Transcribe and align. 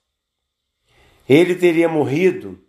ele 1.33 1.55
teria 1.55 1.87
morrido 1.87 2.61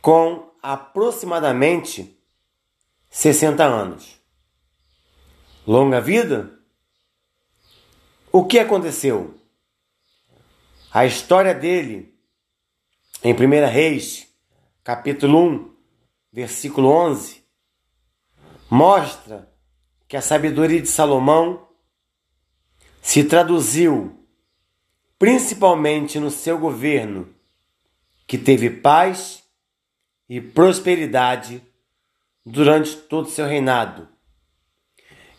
com 0.00 0.50
aproximadamente 0.62 2.18
60 3.10 3.62
anos. 3.62 4.18
Longa 5.66 6.00
vida? 6.00 6.58
O 8.32 8.46
que 8.46 8.58
aconteceu? 8.58 9.38
A 10.90 11.04
história 11.04 11.54
dele, 11.54 12.18
em 13.22 13.34
1 13.34 13.70
Reis, 13.70 14.26
capítulo 14.82 15.38
1, 15.38 15.76
versículo 16.32 16.88
11, 16.88 17.44
mostra 18.70 19.52
que 20.08 20.16
a 20.16 20.22
sabedoria 20.22 20.80
de 20.80 20.88
Salomão 20.88 21.68
se 23.02 23.24
traduziu 23.24 24.26
principalmente 25.18 26.18
no 26.18 26.30
seu 26.30 26.58
governo, 26.58 27.32
que 28.32 28.38
teve 28.38 28.70
paz 28.70 29.42
e 30.26 30.40
prosperidade 30.40 31.62
durante 32.46 32.96
todo 32.96 33.26
o 33.26 33.30
seu 33.30 33.46
reinado, 33.46 34.08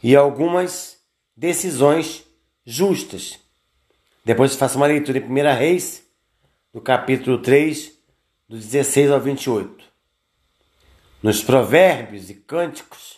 e 0.03 0.15
algumas 0.15 0.99
decisões 1.35 2.23
justas. 2.63 3.39
Depois 4.23 4.55
faça 4.55 4.77
uma 4.77 4.85
leitura 4.85 5.17
em 5.17 5.23
1 5.23 5.33
Reis, 5.57 6.03
do 6.71 6.79
capítulo 6.79 7.39
3, 7.39 7.93
do 8.47 8.59
16 8.59 9.09
ao 9.09 9.19
28. 9.19 9.83
Nos 11.23 11.41
provérbios 11.41 12.29
e 12.29 12.35
cânticos 12.35 13.17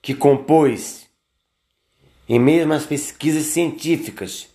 que 0.00 0.14
compôs 0.14 1.06
em 2.26 2.38
meio 2.38 2.72
às 2.72 2.86
pesquisas 2.86 3.44
científicas. 3.44 4.48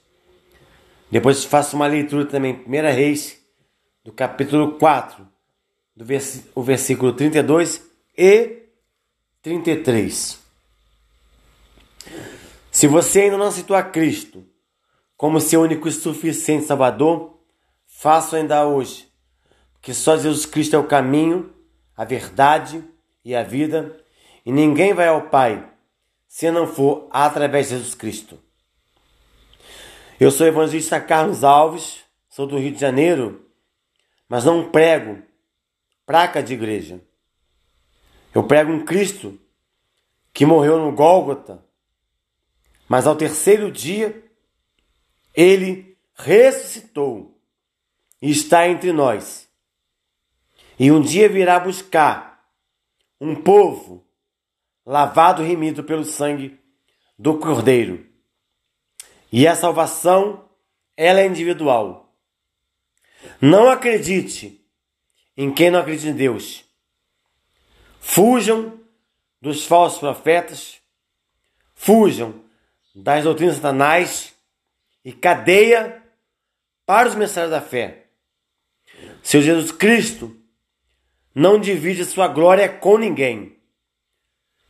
Depois 1.11 1.43
faço 1.43 1.75
uma 1.75 1.85
leitura 1.85 2.25
também, 2.25 2.63
1 2.65 2.71
Reis, 2.91 3.44
do 4.05 4.11
capítulo 4.11 4.73
4, 4.73 5.27
do 5.95 6.05
vers 6.05 6.43
o 6.53 6.61
versículo 6.61 7.11
32 7.11 7.81
e 8.15 8.67
33. 9.41 10.39
Se 12.71 12.85
você 12.85 13.21
ainda 13.21 13.35
não 13.35 13.47
aceitou 13.47 13.75
a 13.75 13.81
Cristo 13.81 14.45
como 15.17 15.41
seu 15.41 15.61
único 15.61 15.87
e 15.87 15.91
suficiente 15.91 16.65
Salvador, 16.65 17.39
faça 17.87 18.37
ainda 18.37 18.67
hoje, 18.67 19.11
porque 19.73 19.91
só 19.91 20.15
Jesus 20.15 20.45
Cristo 20.45 20.75
é 20.75 20.79
o 20.79 20.85
caminho, 20.85 21.51
a 21.97 22.05
verdade 22.05 22.83
e 23.23 23.35
a 23.35 23.41
vida, 23.41 23.99
e 24.45 24.51
ninguém 24.51 24.93
vai 24.93 25.07
ao 25.07 25.29
Pai 25.29 25.67
se 26.27 26.51
não 26.51 26.67
for 26.67 27.07
através 27.09 27.69
de 27.69 27.77
Jesus 27.77 27.95
Cristo. 27.95 28.37
Eu 30.19 30.29
sou 30.29 30.45
o 30.45 30.49
evangelista 30.49 31.01
Carlos 31.01 31.43
Alves, 31.43 32.01
sou 32.29 32.45
do 32.45 32.59
Rio 32.59 32.71
de 32.71 32.79
Janeiro, 32.79 33.44
mas 34.27 34.45
não 34.45 34.69
prego 34.69 35.21
praca 36.05 36.41
de 36.41 36.53
igreja. 36.53 37.01
Eu 38.33 38.43
prego 38.43 38.71
um 38.71 38.83
Cristo 38.83 39.39
que 40.33 40.45
morreu 40.45 40.79
no 40.79 40.91
Gólgota, 40.91 41.63
mas 42.87 43.07
ao 43.07 43.15
terceiro 43.15 43.71
dia 43.71 44.23
ele 45.33 45.97
ressuscitou 46.13 47.39
e 48.21 48.31
está 48.31 48.67
entre 48.67 48.91
nós. 48.91 49.49
E 50.77 50.91
um 50.91 51.01
dia 51.01 51.29
virá 51.29 51.59
buscar 51.59 52.45
um 53.19 53.35
povo 53.35 54.05
lavado 54.85 55.41
e 55.41 55.47
remido 55.47 55.83
pelo 55.83 56.03
sangue 56.03 56.59
do 57.17 57.39
Cordeiro. 57.39 58.05
E 59.31 59.47
a 59.47 59.55
salvação, 59.55 60.49
ela 60.95 61.21
é 61.21 61.25
individual. 61.25 62.04
Não 63.41 63.69
acredite 63.69 64.61
em 65.37 65.53
quem 65.53 65.69
não 65.69 65.79
acredita 65.79 66.09
em 66.09 66.15
Deus. 66.15 66.63
Fujam 67.99 68.79
dos 69.41 69.65
falsos 69.65 69.99
profetas, 69.99 70.79
fujam 71.73 72.43
das 72.95 73.23
doutrinas 73.23 73.55
satanás 73.55 74.33
e 75.03 75.11
cadeia 75.11 76.01
para 76.85 77.09
os 77.09 77.15
mensagens 77.15 77.51
da 77.51 77.61
fé. 77.61 78.05
Seu 79.21 79.41
Jesus 79.41 79.71
Cristo 79.71 80.35
não 81.33 81.59
divide 81.59 82.05
sua 82.05 82.27
glória 82.27 82.69
com 82.69 82.97
ninguém. 82.97 83.57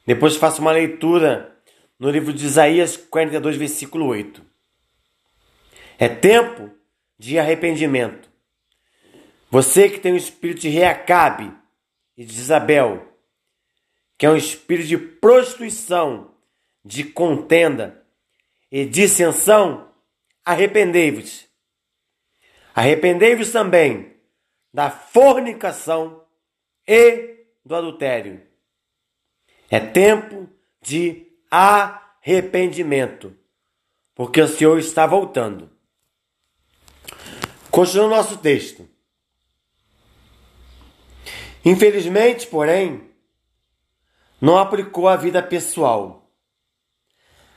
Depois 0.05 0.35
faço 0.35 0.61
uma 0.61 0.72
leitura 0.72 1.55
no 1.99 2.09
livro 2.09 2.33
de 2.33 2.45
Isaías 2.45 2.97
42, 2.97 3.57
versículo 3.57 4.07
8. 4.07 4.43
É 5.97 6.09
tempo 6.09 6.72
de 7.17 7.39
arrependimento. 7.39 8.29
Você 9.55 9.89
que 9.89 10.01
tem 10.01 10.11
o 10.11 10.17
espírito 10.17 10.59
de 10.59 10.67
Reacabe 10.67 11.49
e 12.17 12.25
de 12.25 12.33
Isabel, 12.38 13.07
que 14.17 14.25
é 14.25 14.29
um 14.29 14.35
espírito 14.35 14.89
de 14.89 14.97
prostituição, 14.97 16.35
de 16.83 17.05
contenda 17.05 18.05
e 18.69 18.83
dissensão, 18.83 19.89
arrependei-vos. 20.43 21.47
Arrependei-vos 22.73 23.49
também 23.49 24.17
da 24.73 24.91
fornicação 24.91 26.22
e 26.85 27.46
do 27.63 27.78
adultério. 27.78 28.46
É 29.72 29.79
tempo 29.79 30.49
de 30.81 31.31
arrependimento, 31.49 33.34
porque 34.13 34.41
o 34.41 34.49
Senhor 34.49 34.78
está 34.79 35.07
voltando. 35.07 35.72
Continua 37.72 38.07
o 38.07 38.09
nosso 38.09 38.37
texto. 38.37 38.93
Infelizmente, 41.66 42.46
porém, 42.46 43.09
não 44.40 44.58
aplicou 44.58 45.08
a 45.08 45.16
vida 45.16 45.41
pessoal. 45.41 46.32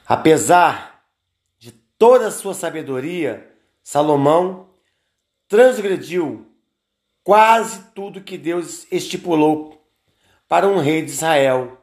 Apesar 0.06 1.04
de 1.58 1.70
toda 1.70 2.28
a 2.28 2.30
sua 2.30 2.54
sabedoria, 2.54 3.54
Salomão 3.82 4.70
transgrediu 5.46 6.50
quase 7.22 7.82
tudo 7.94 8.22
que 8.22 8.38
Deus 8.38 8.86
estipulou 8.90 9.86
para 10.48 10.66
um 10.66 10.78
rei 10.78 11.02
de 11.02 11.10
Israel 11.10 11.78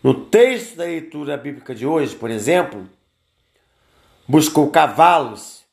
no 0.00 0.26
texto 0.26 0.76
da 0.76 0.84
leitura 0.84 1.36
bíblica 1.36 1.74
de 1.74 1.84
hoje, 1.84 2.14
por 2.14 2.30
exemplo, 2.30 2.88
buscou 4.28 4.70
cavalos 4.70 5.64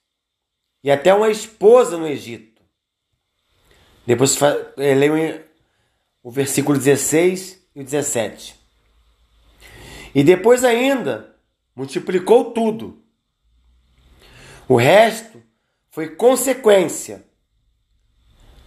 e 0.83 0.89
até 0.89 1.13
uma 1.13 1.29
esposa 1.29 1.97
no 1.97 2.07
Egito. 2.07 2.54
Depois 4.05 4.37
eh, 4.77 4.93
leio 4.93 5.43
o 6.21 6.31
versículo 6.31 6.77
16 6.77 7.67
e 7.75 7.81
o 7.81 7.83
17. 7.83 8.59
E 10.13 10.23
depois 10.23 10.63
ainda 10.63 11.35
multiplicou 11.75 12.51
tudo. 12.51 13.03
O 14.67 14.75
resto 14.75 15.43
foi 15.89 16.15
consequência. 16.15 17.25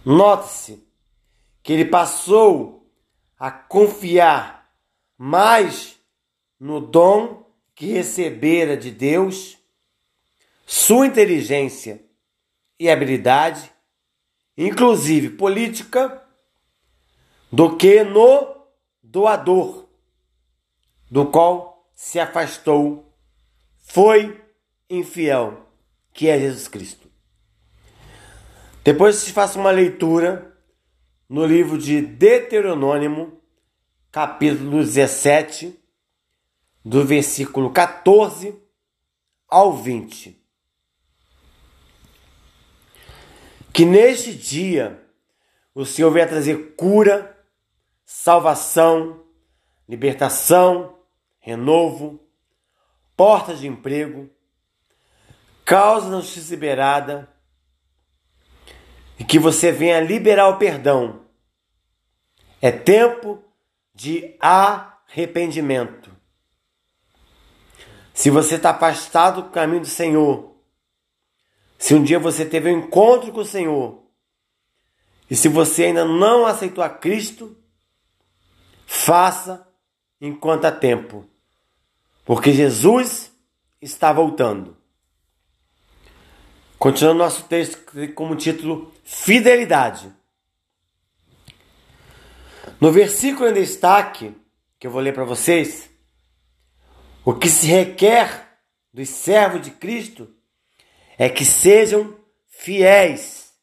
Note-se 0.05 0.83
que 1.61 1.73
ele 1.73 1.85
passou 1.85 2.89
a 3.37 3.51
confiar 3.51 4.71
mais 5.17 5.97
no 6.59 6.79
dom 6.79 7.45
que 7.75 7.87
recebera 7.93 8.75
de 8.75 8.91
Deus, 8.91 9.57
sua 10.65 11.07
inteligência 11.07 12.03
e 12.79 12.89
habilidade, 12.89 13.71
inclusive 14.59 15.29
política, 15.29 16.21
do 17.49 17.77
que 17.77 18.03
no 18.03 18.57
doador, 19.01 19.87
do 21.09 21.27
qual 21.27 21.89
se 21.95 22.19
afastou, 22.19 23.15
foi 23.77 24.43
infiel, 24.89 25.65
que 26.13 26.27
é 26.27 26.37
Jesus 26.37 26.67
Cristo. 26.67 27.09
Depois 28.83 29.15
se 29.15 29.31
faça 29.31 29.57
uma 29.57 29.71
leitura 29.71 30.57
no 31.29 31.45
livro 31.45 31.77
de 31.77 32.01
Deuteronômio, 32.01 33.41
capítulo 34.11 34.83
17, 34.83 35.79
do 36.83 37.05
versículo 37.05 37.71
14 37.71 38.61
ao 39.47 39.71
20. 39.73 40.38
Que 43.79 43.85
neste 43.85 44.33
dia 44.33 45.01
o 45.73 45.85
Senhor 45.85 46.11
venha 46.11 46.27
trazer 46.27 46.75
cura, 46.75 47.41
salvação, 48.03 49.23
libertação, 49.87 50.99
renovo, 51.39 52.19
portas 53.15 53.61
de 53.61 53.67
emprego, 53.67 54.29
causa 55.63 56.09
da 56.09 56.19
justiça 56.19 56.51
liberada 56.51 57.33
e 59.17 59.23
que 59.23 59.39
você 59.39 59.71
venha 59.71 60.01
liberar 60.01 60.49
o 60.49 60.57
perdão. 60.57 61.21
É 62.61 62.73
tempo 62.73 63.41
de 63.95 64.35
arrependimento. 64.41 66.13
Se 68.13 68.29
você 68.29 68.55
está 68.55 68.71
afastado 68.71 69.43
do 69.43 69.49
caminho 69.51 69.83
do 69.83 69.87
Senhor, 69.87 70.48
se 71.79 71.95
um 71.95 72.03
dia 72.03 72.19
você 72.19 72.45
teve 72.45 72.69
um 72.69 72.79
encontro 72.79 73.31
com 73.31 73.39
o 73.39 73.45
Senhor, 73.45 74.03
e 75.29 75.35
se 75.35 75.47
você 75.47 75.85
ainda 75.85 76.03
não 76.03 76.45
aceitou 76.45 76.83
a 76.83 76.89
Cristo, 76.89 77.57
faça 78.85 79.65
enquanto 80.19 80.65
há 80.65 80.71
tempo, 80.73 81.25
porque 82.25 82.51
Jesus 82.51 83.31
está 83.81 84.11
voltando. 84.11 84.75
Continuando 86.77 87.19
nosso 87.19 87.43
texto 87.45 87.79
como 88.13 88.35
título 88.35 88.93
Fidelidade. 89.05 90.13
No 92.79 92.91
versículo 92.91 93.49
em 93.49 93.53
destaque, 93.53 94.35
que 94.77 94.85
eu 94.85 94.91
vou 94.91 95.01
ler 95.01 95.13
para 95.13 95.23
vocês, 95.23 95.89
o 97.23 97.33
que 97.33 97.47
se 97.47 97.67
requer 97.67 98.59
dos 98.93 99.07
servos 99.07 99.61
de 99.61 99.71
Cristo 99.71 100.33
é 101.19 101.27
que 101.29 101.43
sejam 101.43 102.17
fiéis. 102.47 103.53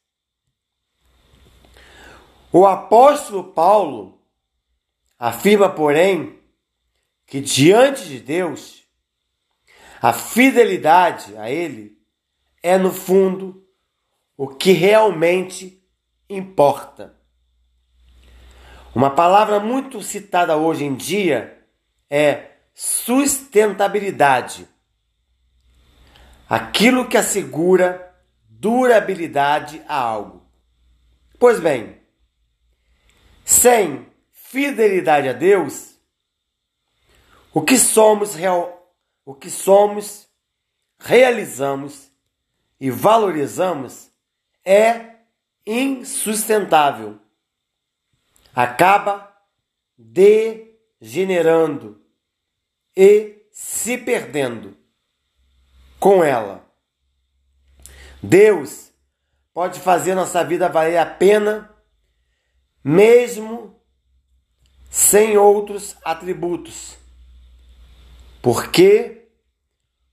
O 2.53 2.67
apóstolo 2.67 3.45
Paulo 3.45 4.21
afirma, 5.17 5.67
porém, 5.67 6.39
que 7.25 7.41
diante 7.41 8.07
de 8.07 8.19
Deus, 8.19 8.83
a 9.99 10.13
fidelidade 10.13 11.35
a 11.35 11.49
Ele 11.49 11.97
é, 12.61 12.77
no 12.77 12.93
fundo, 12.93 13.67
o 14.37 14.47
que 14.47 14.71
realmente 14.71 15.83
importa. 16.29 17.17
Uma 18.93 19.09
palavra 19.09 19.59
muito 19.59 20.03
citada 20.03 20.55
hoje 20.55 20.83
em 20.83 20.93
dia 20.93 21.65
é 22.07 22.51
sustentabilidade. 22.75 24.67
Aquilo 26.49 27.07
que 27.07 27.17
assegura 27.17 28.15
durabilidade 28.49 29.81
a 29.87 29.95
algo. 29.95 30.47
Pois 31.39 31.59
bem, 31.59 32.01
sem 33.45 34.07
fidelidade 34.31 35.29
a 35.29 35.33
Deus, 35.33 35.99
o 37.53 37.61
que 37.61 37.77
somos 37.77 38.33
real, 38.33 38.95
o 39.25 39.35
que 39.35 39.49
somos, 39.49 40.27
realizamos 40.97 42.09
e 42.79 42.89
valorizamos 42.89 44.09
é 44.63 45.17
insustentável. 45.65 47.19
Acaba 48.55 49.35
degenerando 49.97 52.01
e 52.95 53.45
se 53.51 53.97
perdendo 53.97 54.77
com 55.99 56.23
ela. 56.23 56.65
Deus 58.21 58.91
pode 59.53 59.79
fazer 59.79 60.15
nossa 60.15 60.43
vida 60.43 60.69
valer 60.69 60.97
a 60.97 61.05
pena, 61.05 61.73
mesmo 62.83 63.81
sem 64.89 65.37
outros 65.37 65.95
atributos. 66.03 66.97
Porque, 68.41 69.29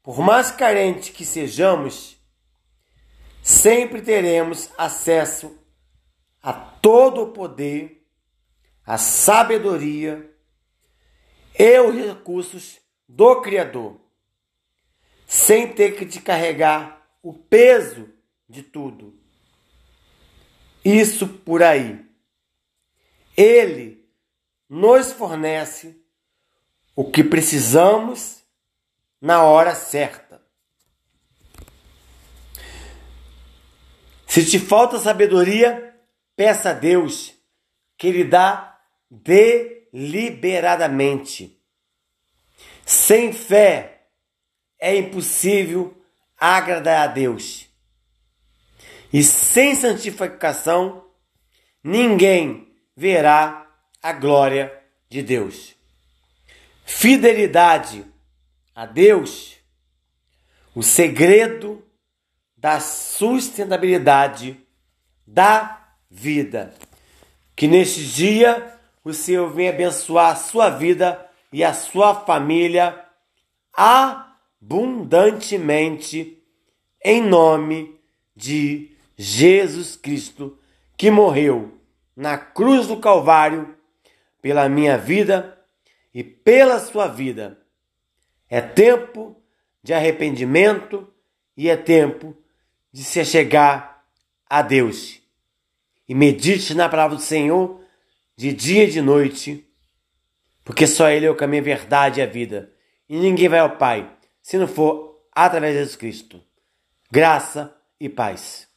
por 0.03 0.19
mais 0.19 0.51
carente 0.51 1.13
que 1.13 1.25
sejamos, 1.25 2.17
sempre 3.43 4.03
teremos 4.03 4.71
acesso 4.77 5.59
a 6.43 6.53
todo 6.53 7.23
o 7.23 7.33
poder, 7.33 8.07
a 8.85 8.99
sabedoria 8.99 10.31
e 11.59 11.81
os 11.81 11.95
recursos 11.95 12.81
do 13.09 13.41
Criador, 13.41 14.04
sem 15.27 15.73
ter 15.73 15.97
que 15.97 16.07
te 16.07 16.21
carregar 16.21 17.07
o 17.23 17.33
peso 17.33 18.09
de 18.49 18.63
tudo. 18.63 19.19
Isso 20.85 21.27
por 21.27 21.63
aí. 21.63 22.05
Ele 23.37 24.07
nos 24.69 25.13
fornece 25.13 25.99
o 26.95 27.11
que 27.11 27.25
precisamos 27.25 28.45
na 29.21 29.43
hora 29.43 29.75
certa. 29.75 30.43
Se 34.27 34.45
te 34.45 34.59
falta 34.59 34.99
sabedoria, 34.99 35.97
peça 36.37 36.71
a 36.71 36.73
Deus 36.73 37.35
que 37.97 38.09
Ele 38.09 38.25
dá 38.25 38.81
de 39.11 39.85
deliberadamente. 39.95 41.63
Sem 42.85 43.33
fé 43.33 43.94
é 44.79 44.97
impossível 44.97 45.97
agradar 46.39 47.09
a 47.09 47.13
Deus. 47.13 47.69
E 49.13 49.23
sem 49.23 49.75
santificação, 49.75 51.05
ninguém 51.83 52.75
verá 52.97 53.67
a 54.03 54.13
glória 54.13 54.73
de 55.09 55.23
Deus. 55.23 55.75
Fidelidade 56.85 58.05
a 58.75 58.85
Deus, 58.85 59.55
o 60.75 60.83
segredo 60.83 61.83
da 62.57 62.81
sustentabilidade 62.81 64.61
da 65.27 65.97
vida. 66.11 66.75
Que 67.55 67.69
neste 67.69 68.05
dia 68.07 68.79
o 69.05 69.13
Senhor 69.13 69.51
venha 69.51 69.71
abençoar 69.71 70.33
a 70.33 70.37
sua 70.37 70.71
vida 70.71 71.25
e 71.53 71.63
a 71.63 71.73
sua 71.73 72.15
família 72.25 72.99
abundantemente, 74.65 76.43
em 77.05 77.23
nome 77.23 78.01
de 78.35 78.91
Jesus 79.17 79.95
Cristo, 79.95 80.59
que 80.97 81.11
morreu 81.11 81.79
na 82.17 82.39
cruz 82.39 82.87
do 82.87 82.97
Calvário 82.97 83.77
pela 84.41 84.69
minha 84.69 84.97
vida 84.97 85.59
e 86.15 86.25
pela 86.25 86.81
sua 86.81 87.07
vida. 87.07 87.59
É 88.49 88.63
tempo 88.63 89.37
de 89.83 89.93
arrependimento 89.93 91.07
e 91.57 91.69
é 91.69 91.77
tempo 91.77 92.35
de 92.91 93.05
se 93.05 93.23
chegar 93.25 94.07
a 94.49 94.63
Deus. 94.63 95.21
E 96.09 96.15
medite 96.15 96.75
na 96.75 96.89
palavra 96.89 97.17
do 97.17 97.23
Senhor 97.23 97.83
de 98.37 98.53
dia 98.53 98.85
e 98.85 98.91
de 98.91 99.03
noite, 99.03 99.67
porque 100.65 100.87
só 100.87 101.11
Ele 101.11 101.27
é 101.27 101.31
o 101.31 101.37
caminho, 101.37 101.63
a 101.63 101.65
verdade 101.65 102.21
e 102.21 102.23
a 102.23 102.27
vida. 102.27 102.73
E 103.09 103.17
ninguém 103.17 103.49
vai 103.49 103.59
ao 103.59 103.77
Pai 103.77 104.15
se 104.45 104.59
não 104.59 104.69
for 104.69 105.27
através 105.33 105.73
de 105.73 105.79
Jesus 105.79 105.97
Cristo. 105.97 106.45
Graça 107.11 107.75
e 107.99 108.11
paz. 108.11 108.69